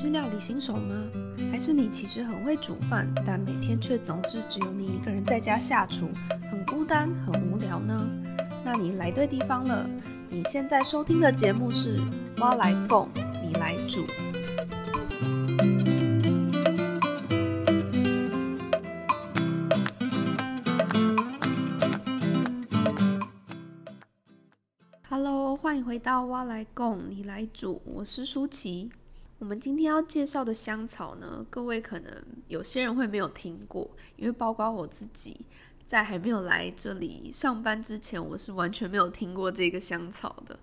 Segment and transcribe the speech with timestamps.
[0.00, 0.94] 是料理新手吗？
[1.50, 6.08] 还是你其实很会煮饭，但每天却总是只有你一个人在家下厨，
[6.48, 8.08] 很孤单、很无聊呢？
[8.64, 9.90] 那你来对地方了。
[10.28, 11.98] 你现在收听的节目是
[12.40, 13.08] 《蛙来供，
[13.42, 14.06] 你来煮》。
[25.08, 28.92] Hello，欢迎回到《蛙来共，你来煮》，我是舒淇。
[29.38, 32.12] 我们今天要介绍的香草呢，各位可能
[32.48, 35.46] 有些人会没有听过，因为包括我自己，
[35.86, 40.58] 在还没有来这里上班之前，我是完全没有听过这个香草的。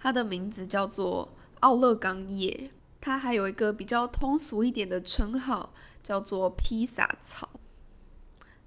[0.00, 7.48] 它的名字叫做奥勒冈叶，它还有一个比较通俗一点的称号，叫做披萨草。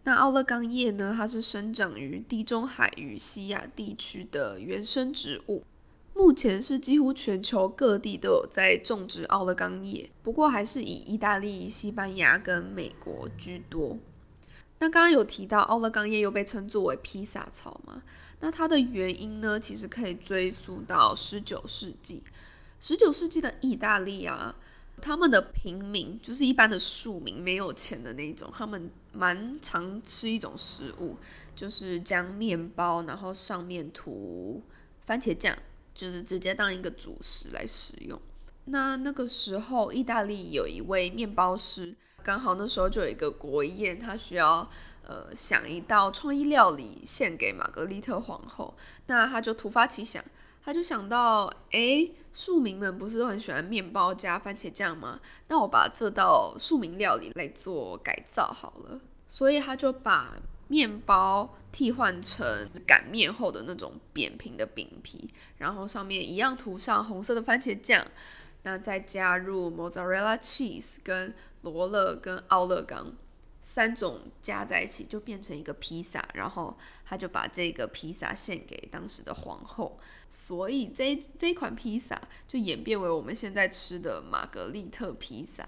[0.03, 5.65] 那奥勒冈叶呢，它是生长于地中海与西亚地区的原生植物。
[6.19, 13.97] 目前是几乎全球各地都有在种植奥勒冈叶，不过还是以意大利、西班牙跟美国居多。
[14.79, 18.03] 那刚刚有提到奥勒冈叶又被称作为披萨草嘛？
[18.41, 22.21] 那它的原因呢，其实可以追溯到十九世纪。
[22.81, 24.53] 十九世纪的意大利啊，
[25.01, 31.15] 他们的平民就是一般的庶民，没有钱的那种，他们蛮常吃一种食物，
[31.55, 34.61] 就是将面包然后上面涂
[35.05, 35.57] 番茄酱。
[35.99, 38.17] 就是直接当一个主食来使用。
[38.65, 44.69] 那那个时候，意大利有一位面包师，刚好那时候就有一个国宴，他需要
[45.05, 48.73] 呃想一道创意料理献给玛格丽特皇后。
[49.07, 50.23] 那他就突发奇想，
[50.63, 55.19] 他就想到，哎，庶民们不是都很喜欢面包加番茄酱吗？
[55.49, 59.01] 那我把这道庶民料理来做改造好了。
[59.27, 60.35] 所以他就把
[60.69, 68.05] 面包替换成擀面后的那种扁平的饼皮，然后上面一样涂上红色的番茄酱，
[68.63, 73.13] 那再加入 mozzarella cheese 跟罗勒跟奥勒冈
[73.61, 76.27] 三种加在一起，就变成一个披萨。
[76.33, 79.99] 然后他就把这个披萨献给当时的皇后，
[80.29, 85.67] 所以这这一款披萨就演变为我们现在吃的玛格丽特披萨。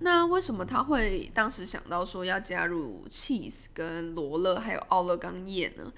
[0.00, 5.92] 那为什么他会当时想到说要加入 cheese 跟罗勒还有奥勒冈叶呢？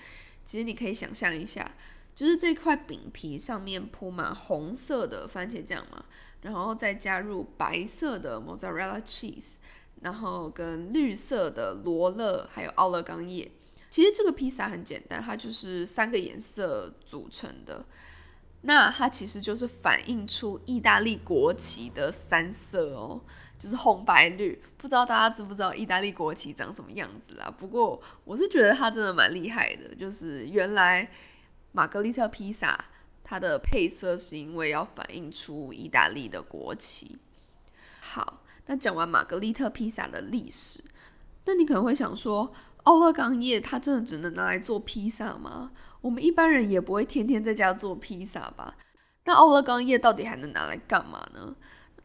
[0.44, 1.71] 其实你可以想象一下，
[2.15, 6.05] 就是这块饼皮上面铺满红色的番茄酱嘛，
[6.41, 9.53] 然后再加入白色的 mozzarella cheese，
[10.00, 13.50] 然后跟绿色的罗勒还有奥勒冈叶。
[13.91, 17.84] 其实这个披萨很简单，它就是三个颜色组成的。
[18.62, 23.21] 那它其实就是反映出意大利国旗的三色哦。
[23.59, 27.53] 就是红白绿，不知道大家知不知道意大利国旗长什么样子啦？
[27.59, 31.06] 不过我是觉得它真的蛮厉害的，就是原来
[31.72, 32.82] 玛格丽特披萨
[33.22, 37.19] 它的配色是因为要反映出意大利的国旗。
[38.00, 40.82] 好，那讲完玛格丽特披萨的历史，
[41.44, 42.50] 那你可能会想说，
[42.84, 45.70] 奥勒冈叶它真的只能拿来做披萨吗？
[46.00, 48.74] 我们一般人也不会天天在家做披萨吧？
[49.24, 51.54] 那奥勒冈叶到底还能拿来干嘛呢？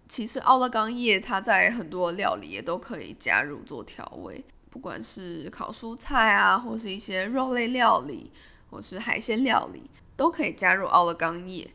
[0.08, 8.32] 其实奥勒冈叶它在很多料理也都可以加入做调味，不管是烤蔬菜啊，或是一些肉类料理，
[8.70, 11.72] 或是海鲜料理，都可以加入奥勒冈叶。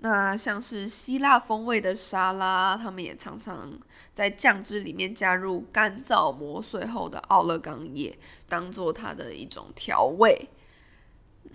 [0.00, 3.76] 那像是希腊风味的沙拉，他们也常常
[4.14, 8.16] 在酱汁里面加入干燥磨碎后的奥勒冈叶，
[8.48, 10.48] 当做它的一种调味。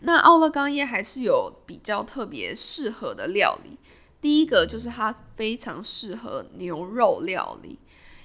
[0.01, 3.77] 那奥勒冈叶还是有比较特别适合的料理。
[4.19, 7.79] 第一个就是它非常适合牛肉料理，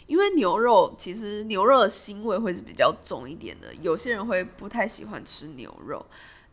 [0.08, 6.04] 因为牛肉其实牛肉的腥味会是比较重一点的，有些人会不太喜欢吃牛肉。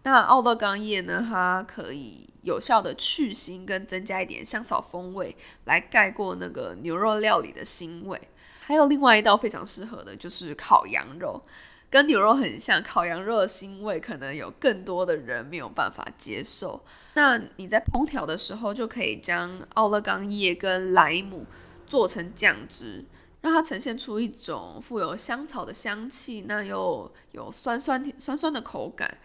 [0.03, 5.35] 那奥勒冈叶呢，它可以有效的去腥跟增加一点香草风味，
[5.65, 8.17] 来盖过那个牛肉料理的腥味。
[8.61, 11.41] 还有另外一道非常适合的就是烤羊肉。
[11.87, 16.83] 跟牛肉很像，烤羊肉的腥味可能有更多的人没有办法接受。
[17.13, 21.45] 那你在烹调的时候，就可以将奥勒冈叶跟莱姆
[21.87, 23.05] 做成酱汁，
[23.39, 29.17] 让它呈现出一种富有香草的香气，那又有酸酸酸酸的口感，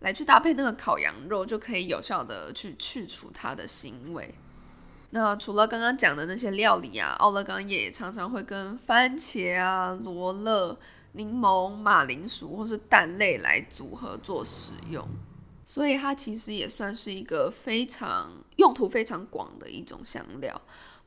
[0.00, 4.34] 来去搭配那个烤羊肉，就可以有效的去去除它的腥味。
[5.10, 10.78] 那除了刚刚讲的那些料理啊，奥勒冈也常常会跟番茄啊、罗勒。
[11.12, 15.02] 柠檬、马铃薯或是蛋类来组合做使用，
[15.64, 20.60] 所以它其实也算是一个非常用途非常广的一种香料。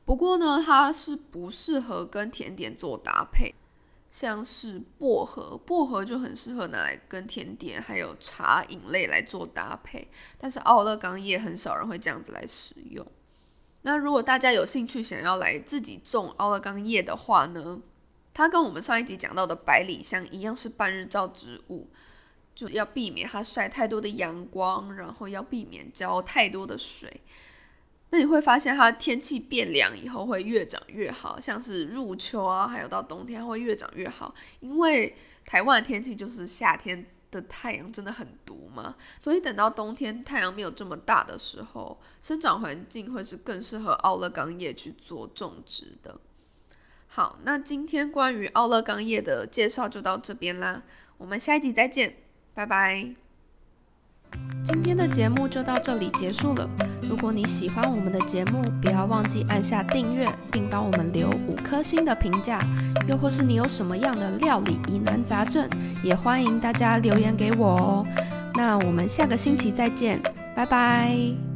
[0.04, 3.54] 不过呢，它是不适合跟甜点做搭配，
[4.10, 10.08] 像是薄荷，薄荷就很适合拿来跟甜点还有茶饮类来做搭配。
[10.36, 13.06] 但是奥勒冈叶很少人会这样子来使用。
[13.82, 17.80] 那如果大家有兴趣想要来自己种奥勒冈叶的话呢，
[18.34, 21.88] 它跟我们上一集讲到的百里香一样是半日照植物，
[22.54, 27.22] 就要避免它晒太多的阳光，然后要避免浇太多的水。
[28.10, 35.16] 那你会发现它天气变凉以后会越长越好，像是入秋啊，还有到冬天会越长越好，因为
[35.46, 37.06] 台湾的天气就是夏天。
[37.30, 46.18] 的太阳真的很毒嘛，所以等到冬天太阳没有这么大的时候，生长环境会是更适合奥勒冈叶去做种植的。
[47.06, 50.82] 好，那今天关于奥勒冈叶的介绍就到这边啦，
[51.18, 52.16] 我们下一集再见，
[52.52, 53.29] 拜拜。
[54.62, 56.68] 今天的节目就到这里结束了。
[57.02, 62.60] 如果你喜欢我们的节目，不要忘记按下订阅，并帮我们留五颗星的评价。
[63.08, 65.68] 又或是你有什么样的料理疑难杂症，
[66.04, 68.06] 也欢迎大家留言给我哦。
[68.54, 70.20] 那我们下个星期再见，
[70.54, 71.49] 拜拜。